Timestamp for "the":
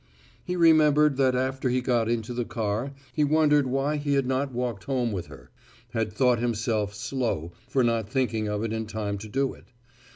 2.33-2.43